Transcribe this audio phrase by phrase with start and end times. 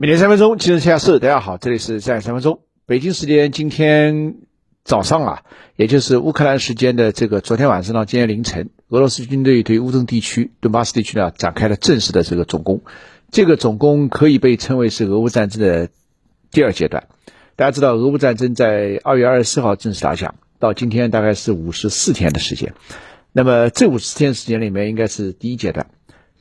[0.00, 1.18] 每天三分钟，今日天下事。
[1.18, 2.60] 大家好，这里是在三分钟。
[2.86, 4.36] 北京时间今天
[4.84, 5.42] 早上啊，
[5.74, 12.82] 也就是乌克兰时间的这个昨天晚上到今天凌晨，俄罗斯军队对乌东地区、顿巴斯地区呢展开了正式的这个总攻。
[13.32, 15.88] 这个总攻可以被称为是俄乌战争的
[16.52, 17.08] 第二阶段。
[17.56, 22.72] 大家知道，俄乌战争在二月二十四号正式打响，到今天大概是五十四天的时间。
[23.32, 25.88] 那么这五十天时间里面，应该是第一阶段。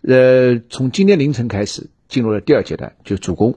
[0.04, 1.90] 呃，从今天凌晨开始。
[2.08, 3.56] 进入了第二阶段，就主攻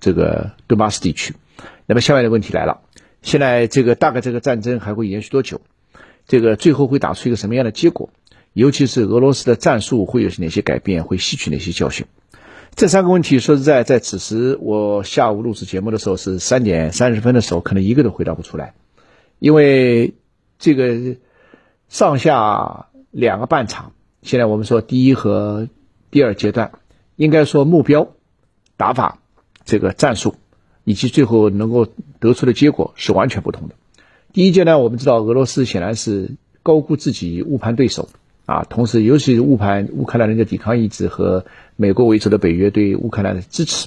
[0.00, 1.34] 这个顿巴斯地区。
[1.86, 2.80] 那么下面的问题来了：
[3.22, 5.60] 现在这个大概这个战争还会延续多久？
[6.26, 8.10] 这个最后会打出一个什么样的结果？
[8.52, 11.04] 尤其是俄罗斯的战术会有哪些改变？
[11.04, 12.06] 会吸取哪些教训？
[12.74, 18.74] 这三个问题，说实在，在此时我下午录制节目的时候是三点三十分的时候，可能一个都回答不出来，
[19.38, 20.14] 因为
[20.58, 21.16] 这个
[21.88, 25.68] 上下两个半场，现在我们说第一和
[26.10, 26.72] 第二阶段。
[27.22, 28.08] 应该说，目标、
[28.76, 29.20] 打法、
[29.64, 30.34] 这个战术，
[30.82, 31.86] 以及最后能够
[32.18, 33.76] 得出的结果是完全不同的。
[34.32, 36.32] 第一阶段，我们知道俄罗斯显然是
[36.64, 38.08] 高估自己、误判对手
[38.44, 43.86] 啊，同时尤其是误判乌克兰人的抵抗意志和美国为首的北约对乌克兰的支持。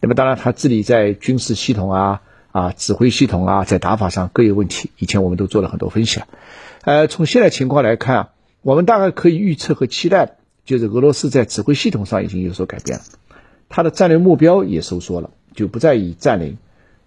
[0.00, 2.20] 那么，当然他自己在军事系统啊、
[2.52, 4.90] 啊指挥系统啊，在打法上各有问题。
[4.98, 6.26] 以前我们都做了很多分析了。
[6.82, 8.28] 呃，从现在情况来看，
[8.60, 10.36] 我们大概可以预测和期待。
[10.64, 13.04] 就是俄罗斯在指挥系统上已经有所改变了，
[13.68, 16.56] 它的战略目标也收缩了，就不再以占领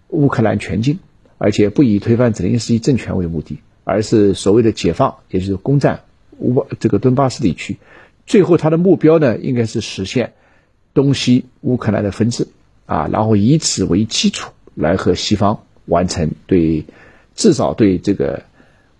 [0.08, 1.00] 乌克兰全境，
[1.38, 6.04] 而且不以推翻泽连斯基政权为目的，而是所谓的解放，也就是攻占
[6.38, 7.78] 乌这个顿巴斯地区。
[8.26, 10.34] 最后，它的目标呢，应该是实现
[10.94, 12.46] 东西乌克兰的分治
[12.86, 16.84] 啊，然后以此为基础来和西方完成对
[17.34, 18.44] 至少对这个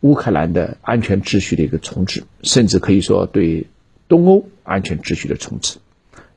[0.01, 3.69] 乌克兰的安全秩序的一个重置，甚至可以说对。
[4.09, 5.79] 东欧安全秩序的重置，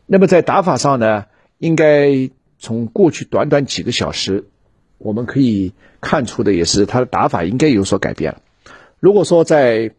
[0.05, 1.25] 那么在打法上呢，
[1.57, 4.43] 应该从过去短短几个小时，
[4.97, 8.41] 我们可以看出的也是，他的打法应该有所改变了。
[8.99, 9.91] 如果说在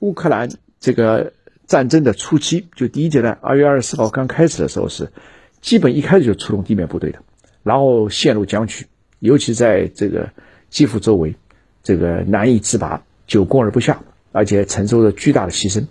[0.00, 0.50] 乌克兰
[0.80, 1.32] 这个
[1.66, 5.12] 战争的初期，就第一阶段，二月二十四号刚开始的时候是，
[5.60, 7.20] 基本一开始就出动地面部队的，
[7.62, 8.86] 然后陷入僵局，
[9.20, 10.30] 尤其在这个
[10.68, 11.36] 基辅周围，
[11.82, 14.02] 这个难以自拔，久攻而不下，
[14.32, 15.86] 而且承受着巨大的牺牲，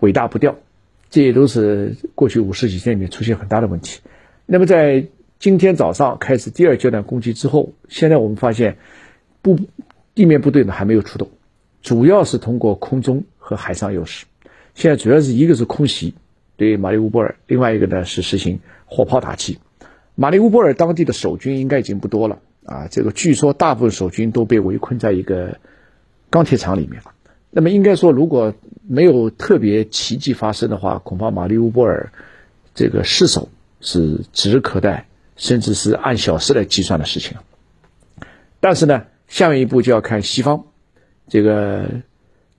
[0.00, 0.56] 尾大不掉。
[1.14, 4.00] 这也都是过去五十几天里面出现很大的问题。
[4.46, 5.06] 那么在
[5.38, 8.78] 今天早上开始第二阶段攻击之后，现在我们发现，
[9.40, 9.60] 部
[10.16, 11.30] 地面部队呢还没有出动，
[11.82, 14.26] 主要是通过空中和海上优势。
[14.74, 16.14] 现在主要是一个是空袭
[16.56, 19.60] 对马里乌波尔，另外一个呢是实行火炮打击。
[20.16, 25.60] 马里乌波尔当地的守军应该已经不多了啊，这个据说大部分守军都被围困在一个
[26.28, 27.13] 钢铁厂里面了。
[27.56, 28.52] 那么应该说，如果
[28.84, 32.12] 没有特别奇迹发生的话，恐怕马里乌波尔
[32.74, 33.48] 这个失守
[33.80, 35.06] 是指日可待，
[35.36, 37.36] 甚至是按小时来计算的事情。
[38.58, 40.64] 但是呢，下面一步就要看西方
[41.28, 41.88] 这个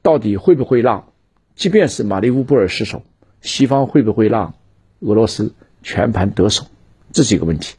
[0.01, 1.11] 到底会不会让，
[1.57, 3.03] 即便是马里乌波尔失守，
[3.41, 4.53] 西方会不会让
[5.01, 5.53] 俄罗斯
[5.83, 6.67] 全盘得手，
[7.11, 7.75] 这是一个问题，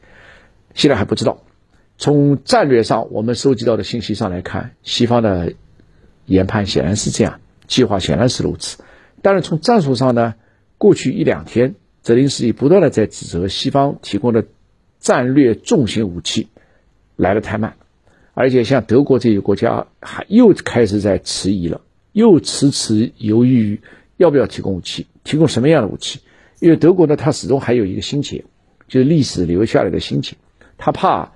[0.75, 1.39] 现在还不知道。
[1.97, 5.55] 从战略上，我们收集到的信息上来看，西方的。
[6.27, 8.77] 研判显然是这样，计划显然是如此。
[9.23, 10.35] 但是从战术上呢，
[10.77, 11.73] 过去一两天，
[12.03, 14.45] 泽林斯基不断的在指责西方提供的
[14.99, 16.49] 战略重型武器
[17.15, 17.75] 来的太慢，
[18.33, 23.81] 而且像德国这些国家还又开始在迟疑了，又迟迟犹豫
[24.17, 26.19] 要不要提供武器，提供什么样的武器？
[26.59, 28.45] 因为德国呢，它始终还有一个心结，
[28.87, 30.35] 就是历史留下来的心结，
[30.77, 31.31] 他怕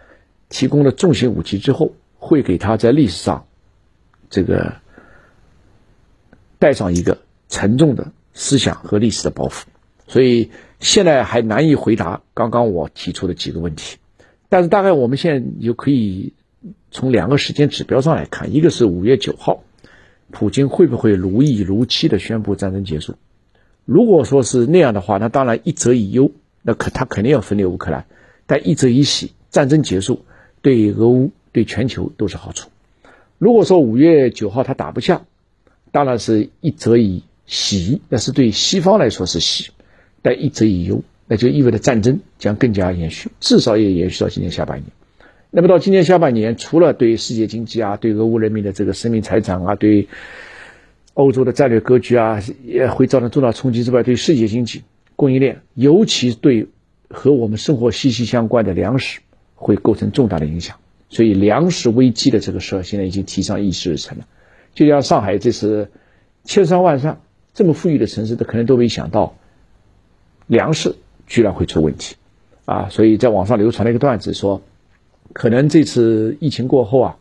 [0.50, 3.48] 提供了重型武器之后，会给他在历史上
[4.30, 4.81] 这个。
[6.62, 7.18] 带上一个
[7.50, 9.64] 沉重的思想和历史的包袱，
[10.08, 13.98] 所以现在还难以回答刚刚我提出的几个问题。
[14.48, 16.34] 但是大概我们现在就可以
[16.92, 19.64] 从两个时间指标上来看，一个是五月九号，
[20.30, 23.16] 普京会不会如意如期的宣布战争结束？
[23.86, 26.30] 如果说是那样的话，那当然一则以忧，
[26.62, 28.04] 那可他肯定要分裂乌克兰；
[28.46, 30.26] 但一则以喜，战争结束
[30.62, 32.70] 对俄乌对全球都是好处。
[33.40, 35.24] 如果说五月九号他打不下，
[35.92, 39.72] 当然是一则以喜，那是对西方来说是喜；
[40.22, 44.86] 但一则以忧，那就意味着战争将更加延续，至少也延续到今年下半年。
[45.50, 50.08] 那么到今年下半年，除了对世界经济啊、对俄乌人民的这个生命财产啊、对
[51.14, 54.84] 欧洲的战略格局啊，也会造成重大冲击之外，对世界经济
[55.18, 56.68] 供应链，尤其对
[57.10, 59.20] 和我们生活息息相关的粮食，
[59.56, 60.78] 会构成重大的影响。
[61.10, 64.26] 所以粮食危机的这个事儿，现在已经提上议事日程了。
[64.74, 65.90] 就像上海这次
[66.44, 67.20] 千山万山
[67.54, 69.36] 这么富裕的城市，都可能都没想到
[70.48, 70.96] 粮食
[71.28, 72.16] 居然会出问题，
[72.66, 74.62] 啊，所以在网上流传了一个段子，说
[75.34, 77.18] 可能这次疫情过后啊，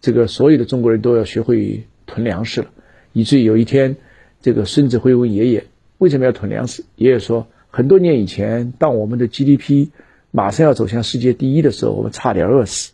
[0.00, 2.68] 这个所有的中国人都要学会囤粮食了，
[3.12, 3.96] 以至于有一天，
[4.42, 5.64] 这个孙子会问爷爷
[5.98, 9.88] 为什么要囤粮食，爷爷说很多年以前，当我们的 GDP
[10.30, 12.92] 马上要走向世界第一的时候，我们差点饿死，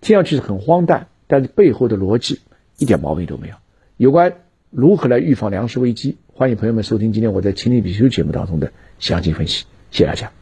[0.00, 2.40] 听上去是很荒诞，但是背后的逻辑
[2.78, 3.54] 一点毛病都没有。
[3.96, 4.34] 有关
[4.70, 9.66] 如何来预防粮食危机，欢迎朋友们收听今天我在《青年比修》节目当中的详细分析。
[9.90, 10.32] 谢谢大家。